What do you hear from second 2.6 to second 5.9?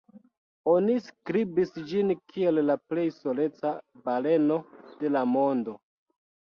la "plej soleca baleno de la mondo".